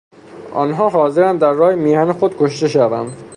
[0.53, 3.23] آنها حاضرند در راه میهن خود کشته شوند.